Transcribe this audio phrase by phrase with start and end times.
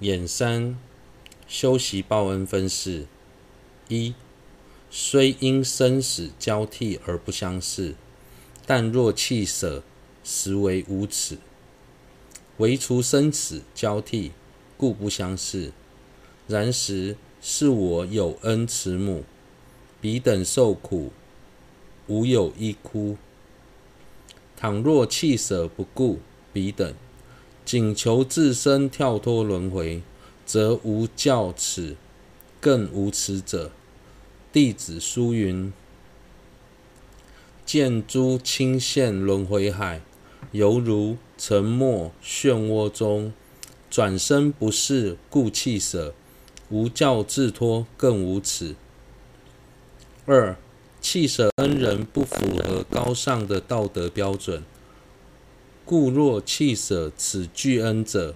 [0.00, 0.78] 演三
[1.48, 3.06] 修习报恩分四：
[3.88, 4.14] 一、
[4.88, 7.96] 虽因生死交替而不相识，
[8.64, 9.82] 但若弃舍，
[10.22, 11.38] 实为无耻；
[12.58, 14.30] 唯除生死交替，
[14.76, 15.72] 故不相识。
[16.46, 19.24] 然时是我有恩慈母，
[20.00, 21.10] 彼等受苦，
[22.06, 23.16] 无有一哭。
[24.56, 26.20] 倘若弃舍不顾
[26.52, 26.94] 彼等，
[27.68, 30.00] 仅求自身跳脱轮回，
[30.46, 31.96] 则无教耻，
[32.62, 33.70] 更无耻者。
[34.50, 35.70] 弟子书云：
[37.66, 40.00] 见诸清陷轮回海，
[40.52, 43.34] 犹如沉没漩涡中，
[43.90, 46.14] 转身不是故弃舍，
[46.70, 48.76] 无教自脱，更无耻。
[50.24, 50.56] 二、
[51.02, 54.64] 弃舍恩人不符合高尚的道德标准。
[55.88, 58.34] 故若弃舍此巨恩者，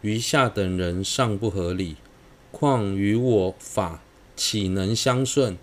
[0.00, 1.96] 余下等人尚不合理，
[2.50, 4.02] 况与我法
[4.34, 5.58] 岂能相顺？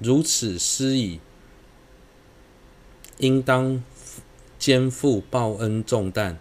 [0.00, 1.20] 如此施矣，
[3.18, 3.80] 应当
[4.58, 6.40] 肩负报恩重担。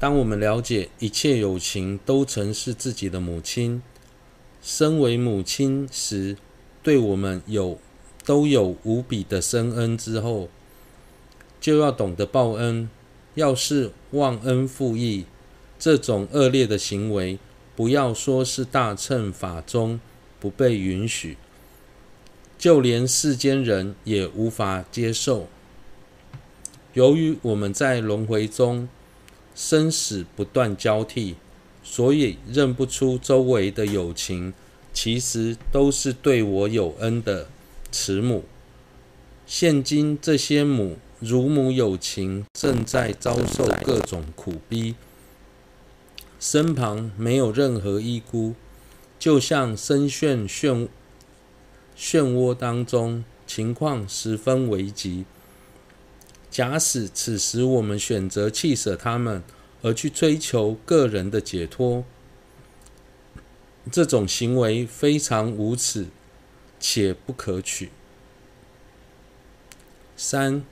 [0.00, 3.80] 当我们了解一切有情都曾是自己的母亲，
[4.60, 6.36] 身为母亲时
[6.82, 7.78] 对我们有
[8.24, 10.48] 都有无比的深恩之后，
[11.60, 12.88] 就要懂得报恩，
[13.34, 15.26] 要是忘恩负义，
[15.78, 17.38] 这种恶劣的行为，
[17.76, 20.00] 不要说是大乘法中
[20.40, 21.36] 不被允许，
[22.58, 25.48] 就连世间人也无法接受。
[26.94, 28.88] 由于我们在轮回中
[29.54, 31.36] 生死不断交替，
[31.84, 34.54] 所以认不出周围的有情，
[34.94, 37.48] 其实都是对我有恩的
[37.92, 38.44] 慈母。
[39.46, 40.96] 现今这些母。
[41.20, 44.94] 乳母有情正在遭受各种苦逼，
[46.40, 48.54] 身旁没有任何依孤，
[49.18, 50.88] 就像深陷漩
[51.94, 55.26] 漩涡当中，情况十分危急。
[56.50, 59.42] 假使此时我们选择弃舍他们，
[59.82, 62.02] 而去追求个人的解脱，
[63.92, 66.06] 这种行为非常无耻
[66.80, 67.90] 且不可取。
[70.16, 70.64] 三。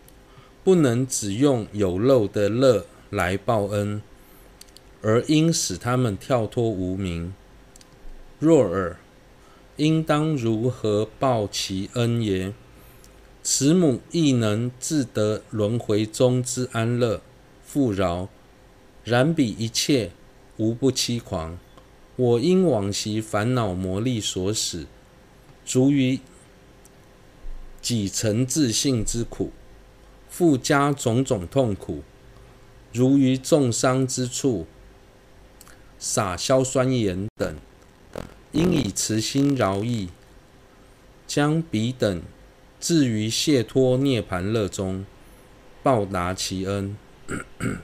[0.68, 4.02] 不能只用有漏的乐来报恩，
[5.00, 7.32] 而应使他们跳脱无明。
[8.38, 8.98] 若尔，
[9.78, 12.52] 应当如何报其恩耶？
[13.42, 17.22] 慈母亦能自得轮回中之安乐
[17.64, 18.28] 富饶，
[19.04, 20.10] 然彼一切
[20.58, 21.58] 无不凄狂。
[22.16, 24.84] 我因往昔烦恼魔力所使，
[25.64, 26.20] 足于
[27.80, 29.50] 己成自性之苦。
[30.28, 32.02] 附加种种痛苦，
[32.92, 34.66] 如于重伤之处
[35.98, 37.56] 洒硝酸盐等，
[38.52, 40.08] 应以慈心饶益，
[41.26, 42.22] 将彼等
[42.78, 45.04] 置于解脱涅槃乐中，
[45.82, 46.96] 报答其恩。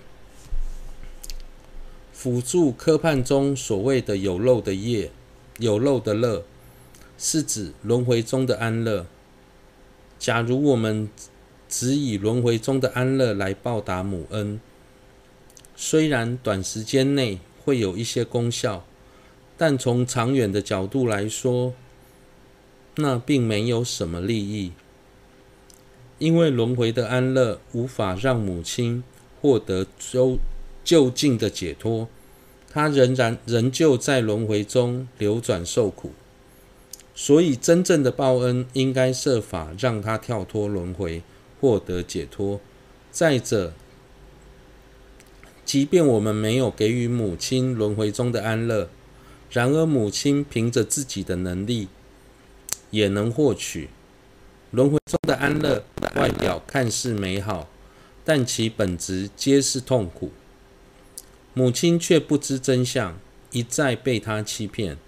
[2.12, 5.10] 辅助科判中所谓的有漏的业、
[5.58, 6.44] 有漏的乐，
[7.18, 9.06] 是指轮回中的安乐。
[10.18, 11.10] 假如我们
[11.76, 14.60] 只以轮回中的安乐来报答母恩，
[15.74, 18.84] 虽然短时间内会有一些功效，
[19.58, 21.74] 但从长远的角度来说，
[22.94, 24.70] 那并没有什么利益。
[26.20, 29.02] 因为轮回的安乐无法让母亲
[29.42, 30.38] 获得究
[30.84, 32.08] 究竟的解脱，
[32.70, 36.12] 她仍然仍旧在轮回中流转受苦，
[37.16, 41.20] 所以真正的报恩应该设法让她跳脱轮回。
[41.64, 42.60] 获得解脱。
[43.10, 43.72] 再者，
[45.64, 48.90] 即便我们没有给予母亲轮回中的安乐，
[49.50, 51.88] 然而母亲凭着自己的能力
[52.90, 53.88] 也能获取
[54.72, 55.84] 轮回中的安乐。
[56.16, 57.70] 外表看似美好，
[58.26, 60.30] 但其本质皆是痛苦。
[61.54, 63.18] 母亲却不知真相，
[63.52, 64.98] 一再被他欺骗，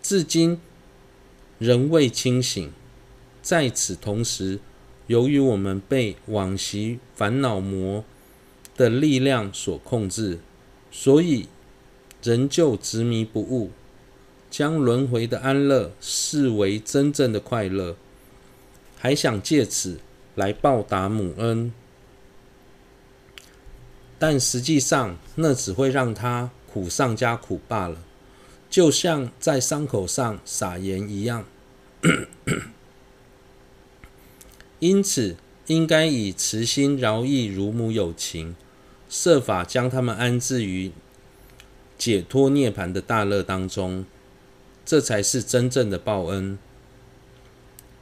[0.00, 0.60] 至今
[1.58, 2.72] 仍未清醒。
[3.42, 4.60] 在此同时，
[5.10, 8.04] 由于我们被往昔烦恼魔
[8.76, 10.38] 的力量所控制，
[10.92, 11.48] 所以
[12.22, 13.72] 仍旧执迷不悟，
[14.48, 17.96] 将轮回的安乐视为真正的快乐，
[18.96, 19.98] 还想借此
[20.36, 21.72] 来报答母恩，
[24.16, 27.98] 但实际上那只会让他苦上加苦罢了，
[28.70, 31.44] 就像在伤口上撒盐一样。
[34.80, 35.36] 因此，
[35.66, 38.56] 应该以慈心饶益乳母有情，
[39.08, 40.90] 设法将他们安置于
[41.96, 44.04] 解脱涅槃的大乐当中，
[44.84, 46.58] 这才是真正的报恩。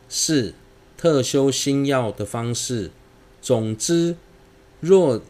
[0.09, 0.55] 四、
[0.97, 2.91] 特修心要的方式。
[3.41, 4.17] 总之，
[4.81, 5.23] 若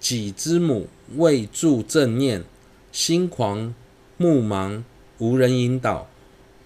[0.00, 2.44] 己之母未住正念，
[2.92, 3.74] 心狂
[4.16, 4.82] 目盲，
[5.18, 6.08] 无人引导，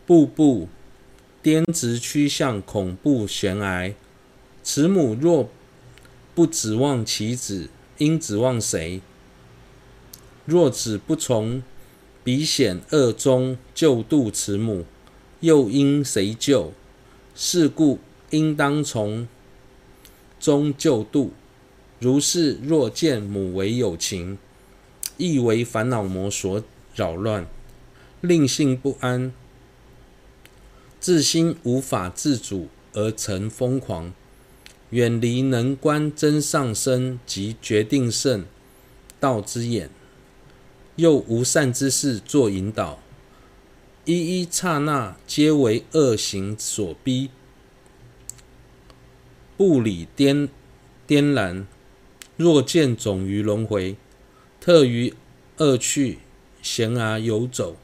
[0.06, 0.69] 步步
[1.43, 3.94] 颠直趋向恐怖悬崖，
[4.70, 5.49] 慈母若
[6.35, 9.00] 不指望其子，应指望谁？
[10.44, 11.62] 若子不从
[12.23, 14.85] 彼险恶中救度慈母，
[15.41, 16.75] 又应谁救？
[17.35, 17.99] 是故
[18.29, 19.26] 应当从
[20.38, 21.32] 中救度。
[21.99, 24.37] 如是，若见母为有情，
[25.17, 26.62] 亦为烦恼魔所
[26.94, 27.47] 扰乱。
[28.21, 29.32] 令性不安，
[31.00, 34.12] 自心无法自主而成疯狂，
[34.90, 38.44] 远离能观真上身及决定胜
[39.20, 39.90] 道之眼，
[40.96, 42.99] 又无善之事作引导，
[44.05, 47.31] 一一刹那皆为恶行所逼，
[49.56, 50.49] 步履颠
[51.06, 51.67] 颠然。
[52.37, 53.96] 若见种于轮回，
[54.61, 55.12] 特于
[55.56, 56.19] 恶趣
[56.62, 57.76] 悬崖游走。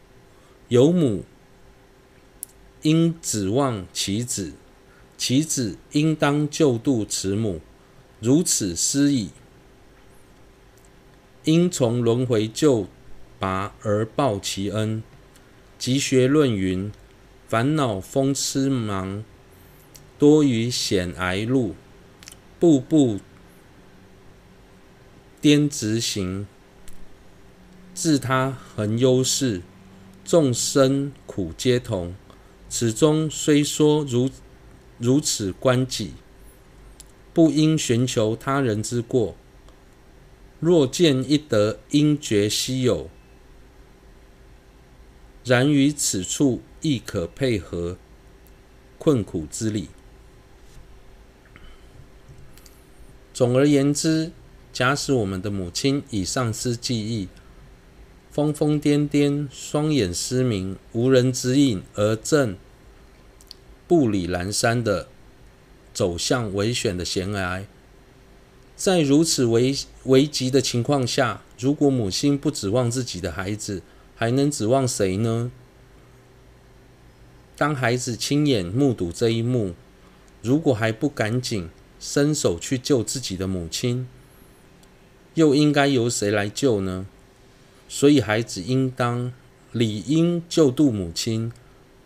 [0.69, 1.25] 有母
[2.83, 4.53] 应指望其子，
[5.17, 7.61] 其子应当救度慈母，
[8.21, 9.31] 如此思议，
[11.45, 12.89] 应从轮回救
[13.39, 15.03] 拔而报其恩。
[15.79, 16.91] 集学论云：
[17.49, 19.23] 烦恼风痴茫，
[20.19, 21.75] 多于险崖路，
[22.59, 23.21] 步步
[25.41, 26.47] 颠直行，
[27.95, 29.63] 自他恒忧事。
[30.25, 32.15] 众生苦皆同，
[32.71, 34.31] 此中虽说如
[34.99, 36.13] 如此观己，
[37.33, 39.35] 不应寻求他人之过。
[40.61, 43.11] 若见一德，应觉稀有，
[45.45, 47.99] 然于此处亦可配合
[48.99, 49.89] 困苦之理。
[53.35, 54.31] 总而言之，
[54.73, 57.29] 假使我们的母亲已丧失记忆。
[58.31, 62.57] 疯疯癫癫，双眼失明，无人指引，而正
[63.87, 65.09] 步履蹒跚的
[65.93, 67.65] 走向危险的悬崖。
[68.77, 73.83] 在如此危危急的情况下，如果母亲不指望自己的孩子，
[74.17, 75.53] 还能指望谁呢？
[77.57, 79.75] 当孩子亲眼目睹这一幕，
[80.43, 81.69] 如果还不赶紧
[82.01, 84.09] 伸手去救自己的母亲，
[85.35, 87.07] 又应该由谁来救呢？
[87.89, 89.33] 所以，孩子应当
[89.71, 91.53] 理应救度母亲。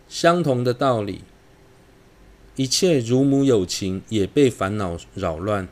[0.09, 1.23] 相同的道理，
[2.59, 5.69] 一切如母有情也被烦恼扰乱，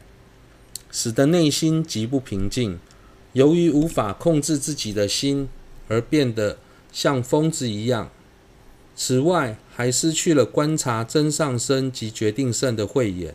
[0.93, 2.79] 使得内心极不平静。
[3.33, 5.49] 由于无法控制自己的心，
[5.89, 6.59] 而变得
[6.93, 8.09] 像疯子一样。
[8.95, 13.35] 此外，还失去了观察真上身及决定胜的慧眼，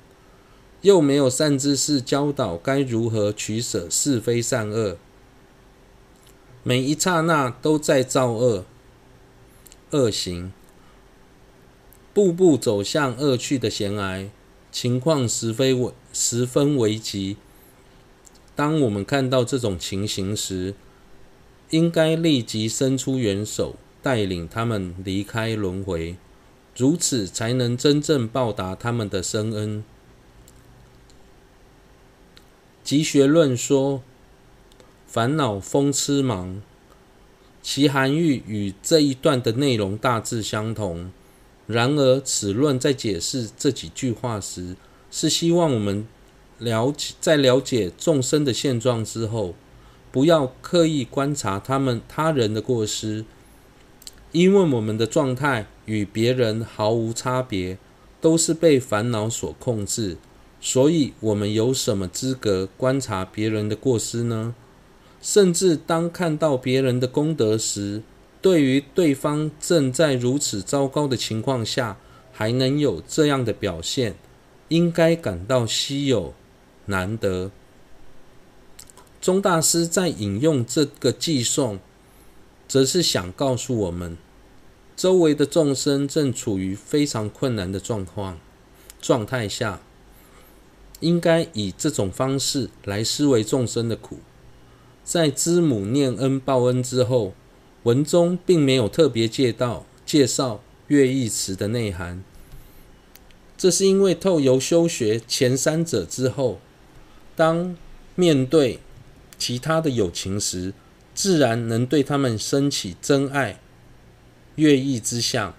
[0.79, 4.97] 又没有善知识教导该如何取舍是非善恶。
[6.63, 8.63] 每一刹那都在造恶
[9.89, 10.53] 恶行，
[12.13, 14.29] 步步走向恶趣的悬崖，
[14.71, 17.37] 情况十分危十分危急。
[18.55, 20.73] 当我们看到这种情形时，
[21.69, 26.15] 应该立即伸出援手，带领他们离开轮回，
[26.75, 29.83] 如此才能真正报答他们的深恩。
[32.83, 34.01] 集学论说。
[35.07, 36.61] 烦恼风痴茫，
[37.61, 41.11] 其含义与这一段的内容大致相同。
[41.71, 44.75] 然而，此论在解释这几句话时，
[45.09, 46.05] 是希望我们
[46.59, 49.55] 了解，在了解众生的现状之后，
[50.11, 53.25] 不要刻意观察他们他人的过失，
[54.31, 57.77] 因为我们的状态与别人毫无差别，
[58.19, 60.17] 都是被烦恼所控制。
[60.59, 64.53] 所以，我们有什么资格观察别人的过失呢？
[65.21, 68.01] 甚至当看到别人的功德时，
[68.41, 71.97] 对于对方正在如此糟糕的情况下，
[72.31, 74.15] 还能有这样的表现，
[74.69, 76.33] 应该感到稀有
[76.87, 77.51] 难得。
[79.21, 81.79] 钟大师在引用这个寄颂，
[82.67, 84.17] 则是想告诉我们，
[84.97, 88.39] 周围的众生正处于非常困难的状况
[88.99, 89.79] 状态下，
[90.99, 94.17] 应该以这种方式来思维众生的苦。
[95.03, 97.33] 在知母念恩报恩之后，
[97.83, 102.23] 文中并没有特别介绍介绍乐义词的内涵。
[103.57, 106.59] 这是因为透由修学前三者之后，
[107.35, 107.77] 当
[108.15, 108.79] 面对
[109.37, 110.73] 其他的友情时，
[111.13, 113.59] 自然能对他们生起真爱、
[114.55, 115.53] 乐意之相。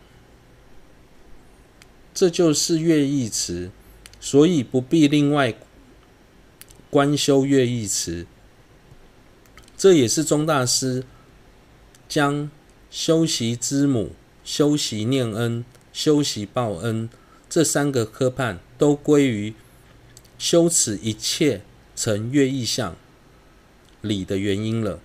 [2.12, 3.70] 这就是乐意词，
[4.20, 5.54] 所以不必另外
[6.90, 8.26] 观修乐意词。
[9.76, 11.04] 这也是宗大师
[12.12, 12.50] 将
[12.90, 14.10] 修习之母、
[14.44, 15.64] 修习念恩、
[15.94, 17.08] 修习报恩
[17.48, 19.54] 这三个科判都归于
[20.36, 21.62] 修持一切
[21.96, 22.94] 成乐意相
[24.02, 25.00] 理的原因了。